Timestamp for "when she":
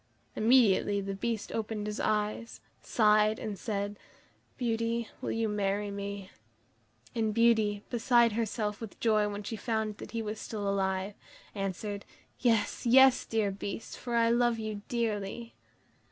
9.29-9.55